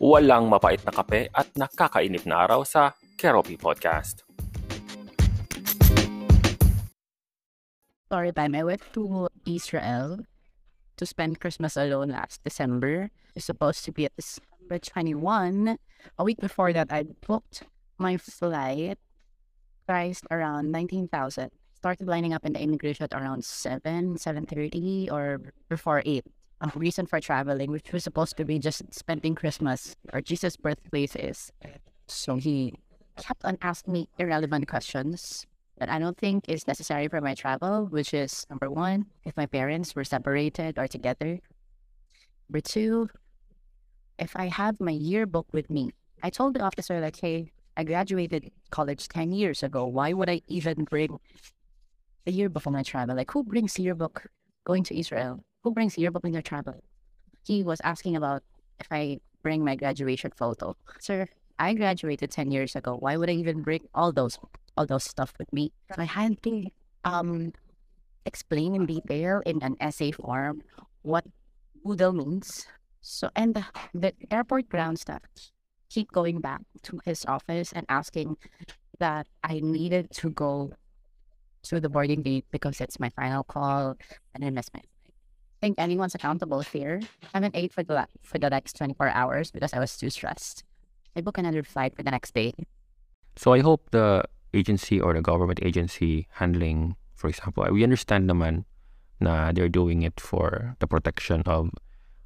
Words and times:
walang 0.00 0.48
mapait 0.48 0.80
na 0.88 0.92
kape 0.96 1.28
at 1.28 1.48
nakakainip 1.52 2.24
na 2.24 2.48
araw 2.48 2.64
sa 2.64 2.96
Keropi 3.20 3.60
Podcast. 3.60 4.24
Story 8.08 8.32
time. 8.32 8.56
I 8.56 8.64
went 8.64 8.82
to 8.96 9.28
Israel 9.44 10.24
to 10.96 11.04
spend 11.04 11.38
Christmas 11.38 11.76
alone 11.76 12.16
last 12.16 12.40
December. 12.42 13.12
It's 13.36 13.44
supposed 13.44 13.84
to 13.84 13.92
be 13.92 14.08
at 14.08 14.16
December 14.16 14.80
21. 14.80 15.76
A 16.16 16.24
week 16.24 16.40
before 16.40 16.72
that, 16.72 16.88
I 16.88 17.04
booked 17.04 17.68
my 18.00 18.16
flight, 18.16 18.96
priced 19.86 20.24
around 20.32 20.72
19,000. 20.72 21.52
Started 21.76 22.08
lining 22.08 22.32
up 22.32 22.48
in 22.48 22.56
the 22.56 22.60
immigration 22.60 23.04
at 23.04 23.12
around 23.12 23.44
7, 23.44 24.16
7.30 24.16 25.12
or 25.12 25.52
before 25.68 26.02
8. 26.04 26.24
A 26.60 26.70
reason 26.78 27.06
for 27.06 27.20
traveling, 27.20 27.70
which 27.70 27.90
was 27.90 28.04
supposed 28.04 28.36
to 28.36 28.44
be 28.44 28.58
just 28.58 28.92
spending 28.92 29.34
Christmas 29.34 29.96
or 30.12 30.20
Jesus' 30.20 30.56
birthplace 30.56 31.16
is. 31.16 31.50
So 32.06 32.36
he 32.36 32.74
kept 33.16 33.44
on 33.46 33.56
asking 33.62 33.94
me 33.94 34.08
irrelevant 34.18 34.68
questions 34.68 35.46
that 35.78 35.88
I 35.88 35.98
don't 35.98 36.18
think 36.18 36.44
is 36.48 36.66
necessary 36.66 37.08
for 37.08 37.22
my 37.22 37.34
travel, 37.34 37.86
which 37.86 38.12
is 38.12 38.46
number 38.50 38.70
one, 38.70 39.06
if 39.24 39.34
my 39.38 39.46
parents 39.46 39.94
were 39.96 40.04
separated 40.04 40.78
or 40.78 40.86
together. 40.86 41.40
Number 42.48 42.60
two, 42.60 43.08
if 44.18 44.36
I 44.36 44.48
have 44.48 44.78
my 44.80 44.92
yearbook 44.92 45.46
with 45.52 45.70
me. 45.70 45.92
I 46.22 46.28
told 46.28 46.52
the 46.54 46.60
officer, 46.60 47.00
like, 47.00 47.16
hey, 47.18 47.52
I 47.74 47.84
graduated 47.84 48.50
college 48.70 49.08
10 49.08 49.32
years 49.32 49.62
ago. 49.62 49.86
Why 49.86 50.12
would 50.12 50.28
I 50.28 50.42
even 50.48 50.84
bring 50.84 51.18
a 52.26 52.30
yearbook 52.30 52.62
for 52.62 52.70
my 52.70 52.82
travel? 52.82 53.16
Like, 53.16 53.30
who 53.30 53.42
brings 53.42 53.78
yearbook 53.78 54.26
going 54.66 54.84
to 54.84 54.98
Israel? 54.98 55.42
Who 55.62 55.72
brings 55.72 55.98
yearbook 55.98 56.24
in 56.24 56.32
their 56.32 56.42
travel? 56.42 56.82
He 57.44 57.62
was 57.62 57.80
asking 57.84 58.16
about 58.16 58.42
if 58.78 58.86
I 58.90 59.20
bring 59.42 59.64
my 59.64 59.76
graduation 59.76 60.32
photo. 60.36 60.76
Sir, 61.00 61.26
I 61.58 61.74
graduated 61.74 62.30
10 62.30 62.50
years 62.50 62.74
ago. 62.76 62.96
Why 62.96 63.16
would 63.16 63.28
I 63.28 63.34
even 63.34 63.62
bring 63.62 63.88
all 63.94 64.12
those 64.12 64.38
all 64.76 64.86
those 64.86 65.04
stuff 65.04 65.34
with 65.38 65.52
me? 65.52 65.72
So 65.94 66.00
I 66.00 66.04
had 66.08 66.42
to 66.44 66.64
um 67.04 67.52
explain 68.24 68.74
in 68.74 68.86
detail 68.86 69.42
in 69.44 69.62
an 69.62 69.76
essay 69.80 70.12
form 70.12 70.62
what 71.02 71.24
Boodle 71.84 72.12
means. 72.12 72.66
So 73.00 73.28
and 73.36 73.54
the, 73.54 73.64
the 73.92 74.12
airport 74.30 74.68
ground 74.68 74.98
staff 74.98 75.22
keep 75.90 76.12
going 76.12 76.40
back 76.40 76.62
to 76.84 77.00
his 77.04 77.26
office 77.26 77.72
and 77.72 77.84
asking 77.88 78.36
that 78.98 79.26
I 79.42 79.60
needed 79.60 80.10
to 80.22 80.30
go 80.30 80.72
to 81.64 81.80
the 81.80 81.88
boarding 81.88 82.22
gate 82.22 82.46
because 82.50 82.80
it's 82.80 83.00
my 83.00 83.10
final 83.10 83.44
call 83.44 83.96
and 84.34 84.44
I 84.44 84.50
my 84.50 84.62
think 85.60 85.78
anyone's 85.78 86.14
accountable 86.14 86.60
here. 86.60 87.00
I 87.22 87.38
haven't 87.38 87.56
ate 87.56 87.72
for 87.72 87.82
the 87.82 88.08
for 88.22 88.38
the 88.38 88.50
next 88.50 88.76
24 88.76 89.08
hours 89.10 89.50
because 89.50 89.72
I 89.72 89.78
was 89.78 89.96
too 89.96 90.10
stressed. 90.10 90.64
I 91.16 91.20
book 91.20 91.38
another 91.38 91.62
flight 91.62 91.94
for 91.94 92.02
the 92.02 92.10
next 92.10 92.34
day. 92.34 92.54
So 93.36 93.52
I 93.52 93.60
hope 93.60 93.90
the 93.90 94.24
agency 94.54 95.00
or 95.00 95.14
the 95.14 95.22
government 95.22 95.60
agency 95.62 96.26
handling, 96.32 96.96
for 97.14 97.28
example, 97.28 97.66
we 97.70 97.84
understand 97.84 98.28
naman 98.28 98.64
na 99.20 99.52
they're 99.52 99.68
doing 99.68 100.02
it 100.02 100.18
for 100.18 100.76
the 100.80 100.86
protection 100.86 101.42
of 101.46 101.70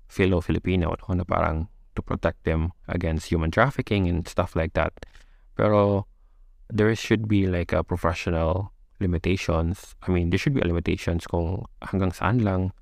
fellow 0.09 0.41
Filipino, 0.41 0.95
no? 0.95 1.15
na 1.15 1.25
parang 1.25 1.69
to 1.97 2.03
protect 2.03 2.45
them 2.45 2.73
against 2.89 3.29
human 3.29 3.51
trafficking 3.51 4.09
and 4.09 4.29
stuff 4.29 4.55
like 4.55 4.73
that. 4.75 4.93
Pero 5.57 6.07
there 6.71 6.95
should 6.95 7.29
be 7.29 7.47
like 7.47 7.73
a 7.73 7.83
professional 7.83 8.73
limitations. 9.01 9.95
I 10.07 10.11
mean, 10.11 10.31
there 10.31 10.39
should 10.39 10.55
be 10.55 10.63
limitations 10.63 11.27
kung 11.27 11.67
hanggang 11.83 12.15
saan 12.15 12.43
lang 12.43 12.73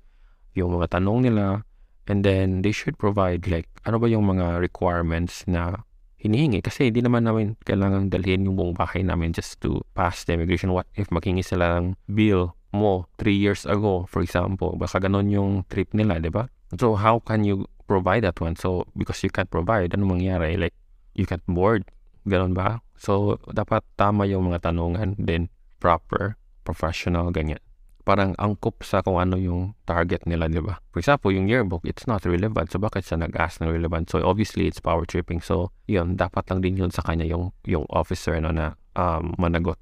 yung 0.53 0.77
mga 0.79 0.99
tanong 0.99 1.29
nila. 1.29 1.65
And 2.03 2.21
then 2.21 2.61
they 2.61 2.75
should 2.75 2.99
provide 2.99 3.47
like 3.47 3.69
ano 3.87 3.95
ba 3.95 4.11
yung 4.11 4.27
mga 4.27 4.59
requirements 4.59 5.47
na 5.47 5.87
hinihingi. 6.19 6.63
Kasi 6.63 6.91
hindi 6.91 7.03
naman 7.03 7.27
namin 7.27 7.55
kailangan 7.63 8.11
dalhin 8.11 8.47
yung 8.47 8.55
buong 8.59 8.75
bahay 8.75 9.03
namin 9.03 9.31
just 9.31 9.59
to 9.63 9.83
pass 9.95 10.23
the 10.27 10.35
immigration. 10.35 10.71
What 10.75 10.87
if 10.99 11.07
maghingi 11.11 11.43
sila 11.43 11.79
ng 11.79 11.95
bill 12.11 12.55
mo 12.73 13.07
three 13.21 13.37
years 13.37 13.63
ago, 13.63 14.07
for 14.09 14.19
example? 14.19 14.75
Baka 14.75 14.99
ganon 14.99 15.31
yung 15.31 15.63
trip 15.71 15.91
nila, 15.95 16.19
di 16.19 16.31
ba? 16.31 16.49
So 16.75 16.97
how 16.99 17.23
can 17.23 17.47
you 17.47 17.69
provide 17.87 18.27
that 18.27 18.39
one? 18.41 18.59
So 18.59 18.87
because 18.97 19.21
you 19.23 19.31
can't 19.31 19.51
provide, 19.51 19.93
ano 19.95 20.09
mangyari? 20.09 20.59
Like, 20.59 20.75
you 21.13 21.29
can't 21.29 21.45
board. 21.45 21.85
Ganon 22.23 22.55
ba? 22.55 22.79
So, 22.95 23.35
dapat 23.51 23.83
tama 23.99 24.23
yung 24.23 24.47
mga 24.47 24.71
tanungan, 24.71 25.19
then 25.19 25.51
proper, 25.83 26.39
professional, 26.63 27.35
ganyan. 27.35 27.59
Parang 28.03 28.35
angkop 28.35 28.83
sa 28.83 28.99
kung 28.99 29.15
ano 29.15 29.39
yung 29.39 29.79
target 29.87 30.27
nila, 30.27 30.51
di 30.51 30.59
ba? 30.59 30.75
For 30.91 30.99
example, 30.99 31.31
yung 31.31 31.47
yearbook, 31.47 31.87
it's 31.87 32.03
not 32.03 32.27
relevant. 32.27 32.67
So, 32.67 32.75
bakit 32.75 33.07
siya 33.07 33.23
nag-ask 33.23 33.63
ng 33.63 33.71
relevant? 33.71 34.11
So, 34.11 34.19
obviously, 34.19 34.67
it's 34.67 34.83
power 34.83 35.07
tripping. 35.07 35.39
So, 35.39 35.71
yun, 35.87 36.19
dapat 36.19 36.51
lang 36.51 36.59
din 36.59 36.75
yun 36.75 36.91
sa 36.91 36.99
kanya 36.99 37.23
yung, 37.23 37.55
yung 37.63 37.87
officer 37.87 38.35
no, 38.43 38.51
na 38.51 38.75
um, 38.99 39.31
managot. 39.39 39.79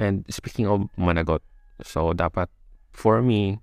And 0.00 0.24
speaking 0.32 0.64
of 0.64 0.88
managot, 0.96 1.44
so, 1.84 2.16
dapat, 2.16 2.48
for 2.88 3.20
me, 3.20 3.60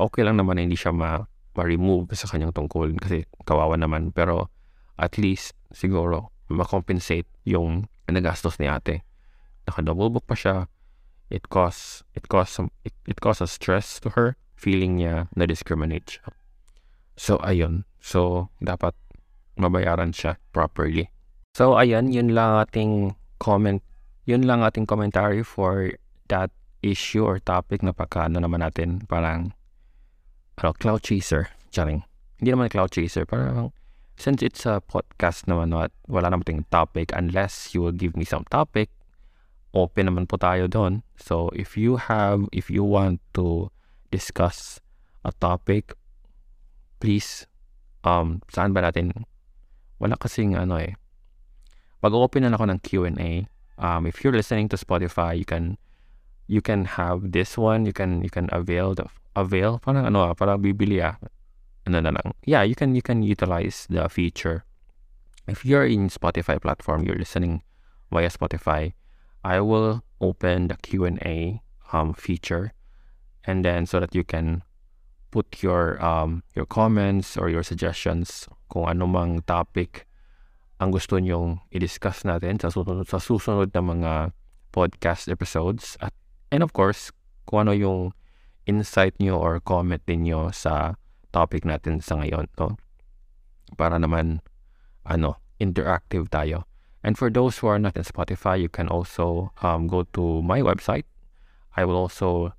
okay 0.00 0.24
lang 0.24 0.40
naman 0.40 0.56
na 0.56 0.64
hindi 0.64 0.80
siya 0.80 0.96
ma, 0.96 1.28
ma-remove 1.52 2.08
sa 2.16 2.24
kanyang 2.32 2.56
tungkol 2.56 2.96
kasi 3.04 3.28
kawawa 3.44 3.76
naman. 3.76 4.16
Pero, 4.16 4.48
at 4.96 5.20
least, 5.20 5.52
siguro, 5.76 6.32
ma-compensate 6.48 7.28
yung 7.44 7.84
nagastos 8.08 8.56
ni 8.60 8.68
ate. 8.68 9.04
Naka-double 9.68 10.08
book 10.08 10.24
pa 10.24 10.36
siya. 10.36 10.56
It 11.30 11.48
caused, 11.48 12.04
it 12.14 12.28
caused 12.28 12.52
some, 12.52 12.70
it, 12.84 12.92
it 13.06 13.20
caused 13.20 13.42
a 13.42 13.46
stress 13.46 13.98
to 14.00 14.10
her. 14.14 14.36
Feeling 14.54 14.96
niya 14.96 15.28
na 15.36 15.44
discriminate 15.44 16.18
siya. 16.18 16.32
So, 17.16 17.36
ayun. 17.44 17.84
So, 18.00 18.48
dapat 18.64 18.96
mabayaran 19.60 20.16
siya 20.16 20.40
properly. 20.56 21.10
So, 21.54 21.76
ayun, 21.76 22.10
yun 22.10 22.32
lang 22.32 22.64
ating 22.64 23.14
comment, 23.38 23.84
yun 24.24 24.48
lang 24.48 24.64
ating 24.64 24.88
commentary 24.88 25.44
for 25.44 25.92
that 26.32 26.50
issue 26.84 27.24
or 27.24 27.40
topic 27.40 27.80
na 27.80 27.92
pagkaano 27.92 28.40
naman 28.40 28.60
natin 28.60 29.04
parang 29.08 29.56
ano, 30.60 30.72
cloud 30.76 31.02
chaser. 31.02 31.48
Charing. 31.72 32.04
Hindi 32.38 32.50
naman 32.52 32.70
cloud 32.70 32.92
chaser. 32.92 33.26
Parang 33.26 33.72
since 34.16 34.42
it's 34.42 34.62
a 34.66 34.78
podcast 34.84 35.50
naman 35.50 35.74
at 35.74 35.90
wala 36.06 36.30
naman 36.30 36.46
ting 36.46 36.62
topic 36.70 37.10
unless 37.14 37.74
you 37.74 37.82
will 37.82 37.94
give 37.94 38.14
me 38.14 38.22
some 38.22 38.46
topic 38.50 38.90
open 39.74 40.08
naman 40.08 40.24
po 40.30 40.38
tayo 40.38 40.70
doon 40.70 41.02
so 41.18 41.50
if 41.52 41.74
you 41.74 41.98
have 41.98 42.46
if 42.54 42.70
you 42.70 42.86
want 42.86 43.18
to 43.34 43.68
discuss 44.14 44.78
a 45.26 45.34
topic 45.42 45.98
please 47.02 47.50
um 48.06 48.38
saan 48.48 48.70
ba 48.70 48.86
natin 48.86 49.10
wala 49.98 50.18
kasing 50.18 50.58
ano 50.58 50.76
eh. 50.76 50.94
Mag-open 52.04 52.44
na 52.44 52.52
ako 52.52 52.68
ng 52.68 52.80
Q&A 52.84 53.48
um 53.80 54.04
if 54.04 54.20
you're 54.20 54.36
listening 54.36 54.68
to 54.68 54.76
Spotify 54.76 55.32
you 55.32 55.48
can 55.48 55.80
you 56.46 56.60
can 56.60 56.84
have 56.84 57.32
this 57.32 57.56
one. 57.56 57.88
You 57.88 57.96
can 57.96 58.20
you 58.20 58.28
can 58.28 58.52
avail 58.52 58.92
the 58.92 59.08
avail? 59.32 59.80
Parang 59.80 60.04
ano 60.04 60.28
ah 60.28 60.32
parang 60.36 60.60
bibili 60.60 61.00
ah. 61.00 61.16
Ano 61.88 62.00
na 62.00 62.12
lang. 62.12 62.32
Yeah, 62.44 62.64
you 62.64 62.76
can 62.76 62.96
you 62.96 63.04
can 63.04 63.24
utilize 63.24 63.88
the 63.88 64.08
feature. 64.08 64.64
If 65.48 65.64
you're 65.64 65.84
in 65.84 66.08
Spotify 66.08 66.56
platform, 66.56 67.04
you're 67.04 67.20
listening 67.20 67.60
via 68.08 68.32
Spotify, 68.32 68.96
I 69.44 69.60
will 69.60 70.02
open 70.20 70.72
the 70.72 70.76
Q&A 70.80 71.60
um, 71.92 72.16
feature 72.16 72.72
and 73.44 73.64
then 73.64 73.84
so 73.84 74.00
that 74.00 74.14
you 74.16 74.24
can 74.24 74.64
put 75.30 75.62
your 75.62 76.00
um, 76.02 76.42
your 76.56 76.64
comments 76.64 77.36
or 77.36 77.50
your 77.52 77.62
suggestions 77.62 78.48
kung 78.72 78.88
ano 78.88 79.04
mang 79.04 79.44
topic 79.44 80.08
ang 80.80 80.90
gusto 80.90 81.20
nyong 81.20 81.60
i-discuss 81.70 82.24
natin 82.24 82.58
sa 82.58 82.72
susunod, 82.72 83.06
sa 83.06 83.20
susunod 83.20 83.70
na 83.70 83.82
mga 83.84 84.12
podcast 84.74 85.30
episodes 85.30 85.94
at 86.00 86.10
and 86.50 86.64
of 86.64 86.72
course 86.72 87.14
kung 87.46 87.68
ano 87.68 87.72
yung 87.76 88.16
insight 88.64 89.14
nyo 89.20 89.36
or 89.36 89.60
comment 89.60 90.02
niyo 90.08 90.48
sa 90.50 90.96
topic 91.34 91.66
natin 91.66 92.00
sa 92.00 92.22
ngayon, 92.22 92.48
no? 92.56 92.78
Para 93.74 93.98
naman, 93.98 94.40
ano, 95.04 95.42
interactive 95.58 96.30
tayo. 96.30 96.64
And 97.04 97.18
for 97.18 97.28
those 97.28 97.58
who 97.58 97.68
are 97.68 97.78
not 97.78 97.96
in 97.96 98.02
Spotify, 98.02 98.58
you 98.58 98.70
can 98.72 98.88
also 98.88 99.52
um, 99.60 99.86
go 99.86 100.04
to 100.16 100.40
my 100.42 100.60
website. 100.64 101.04
I 101.76 101.84
will 101.84 101.96
also 101.96 102.54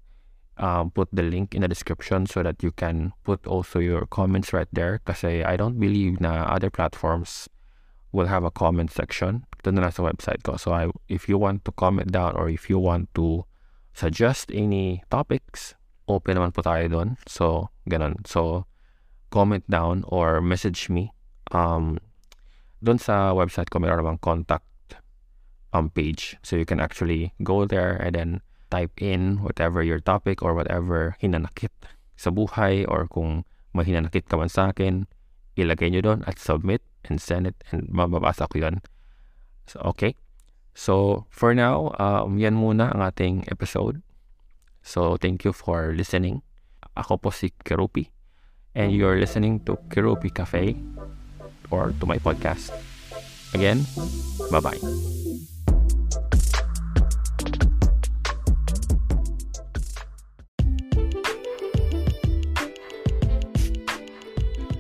um, 0.58 0.92
put 0.92 1.10
the 1.12 1.24
link 1.24 1.56
in 1.56 1.62
the 1.62 1.68
description 1.68 2.28
so 2.28 2.44
that 2.44 2.62
you 2.62 2.72
can 2.72 3.12
put 3.24 3.46
also 3.48 3.80
your 3.80 4.06
comments 4.06 4.54
right 4.54 4.70
there. 4.72 5.02
Because 5.04 5.24
I 5.26 5.58
don't 5.58 5.80
believe 5.80 6.22
na 6.22 6.46
other 6.46 6.70
platforms 6.70 7.50
will 8.12 8.28
have 8.28 8.44
a 8.44 8.52
comment 8.52 8.92
section. 8.92 9.50
Doon 9.64 9.82
na 9.82 9.90
sa 9.90 10.06
website 10.06 10.46
ko. 10.46 10.62
So 10.62 10.72
I, 10.72 10.94
if 11.10 11.28
you 11.28 11.42
want 11.42 11.66
to 11.66 11.72
comment 11.74 12.14
down 12.14 12.38
or 12.38 12.48
if 12.48 12.70
you 12.70 12.78
want 12.78 13.10
to 13.16 13.50
suggest 13.98 14.52
any 14.54 15.02
topics, 15.10 15.74
open 16.08 16.38
naman 16.38 16.54
po 16.54 16.62
tayo 16.62 16.86
doon. 16.86 17.18
So, 17.26 17.74
ganun. 17.90 18.22
So, 18.30 18.70
comment 19.34 19.66
down 19.66 20.06
or 20.06 20.38
message 20.38 20.86
me. 20.88 21.10
Um, 21.50 21.98
doon 22.84 23.00
sa 23.00 23.32
website 23.32 23.70
ko, 23.72 23.80
meron 23.80 24.04
namang 24.04 24.22
contact 24.22 24.68
um, 25.72 25.92
page. 25.92 26.36
So, 26.44 26.56
you 26.56 26.66
can 26.66 26.80
actually 26.80 27.36
go 27.44 27.64
there 27.64 27.96
and 28.00 28.16
then 28.16 28.30
type 28.72 28.96
in 28.98 29.44
whatever 29.46 29.84
your 29.84 30.00
topic 30.02 30.42
or 30.42 30.56
whatever 30.58 31.16
hinanakit 31.22 31.72
sa 32.16 32.32
buhay 32.32 32.88
or 32.88 33.08
kung 33.08 33.46
may 33.76 33.84
hinanakit 33.84 34.28
ka 34.28 34.40
man 34.40 34.50
sa 34.50 34.72
akin, 34.72 35.08
ilagay 35.60 35.92
nyo 35.92 36.02
doon 36.02 36.20
at 36.28 36.40
submit. 36.40 36.82
and 37.10 37.22
Senate 37.22 37.56
and 37.72 37.88
mababasa 37.90 38.50
ko 38.50 38.60
yun. 38.60 38.82
So, 39.70 39.82
okay. 39.96 40.16
So, 40.76 41.26
for 41.32 41.56
now, 41.56 41.96
um, 41.98 42.38
yan 42.38 42.60
muna 42.60 42.92
ang 42.92 43.02
ating 43.02 43.48
episode. 43.48 44.04
So, 44.84 45.18
thank 45.18 45.46
you 45.48 45.54
for 45.54 45.96
listening. 45.96 46.44
Ako 46.98 47.18
po 47.18 47.30
si 47.32 47.52
Kerupi 47.64 48.12
and 48.76 48.92
you're 48.92 49.20
listening 49.20 49.64
to 49.68 49.80
Kerupi 49.92 50.32
Cafe 50.32 50.76
or 51.72 51.94
to 52.00 52.06
my 52.06 52.18
podcast. 52.18 52.72
Again, 53.54 53.86
bye-bye. 54.52 54.80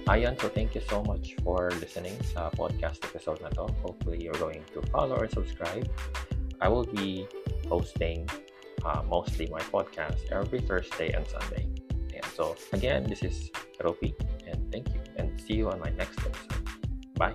Ayan, 0.05 0.39
so 0.39 0.47
thank 0.47 0.75
you 0.75 0.81
so 0.87 1.03
much 1.03 1.35
for 1.43 1.73
listening 1.83 2.15
sa 2.31 2.47
podcast 2.53 3.03
episode 3.03 3.41
na 3.43 3.51
to. 3.51 3.67
Hopefully, 3.83 4.23
you're 4.23 4.38
going 4.39 4.63
to 4.71 4.79
follow 4.93 5.19
or 5.19 5.27
subscribe. 5.27 5.83
I 6.63 6.71
will 6.71 6.88
be 6.88 7.27
hosting 7.67 8.23
uh, 8.85 9.03
mostly 9.03 9.51
my 9.51 9.59
podcast 9.73 10.23
every 10.31 10.63
Thursday 10.63 11.11
and 11.11 11.27
Sunday. 11.27 11.67
And 12.15 12.23
so, 12.31 12.55
again, 12.71 13.03
this 13.11 13.27
is 13.27 13.51
Ropi, 13.83 14.15
and 14.47 14.71
thank 14.71 14.88
you, 14.95 15.03
and 15.19 15.35
see 15.35 15.59
you 15.59 15.67
on 15.67 15.83
my 15.83 15.91
next 15.99 16.15
episode. 16.23 16.54
Bye. 17.17 17.33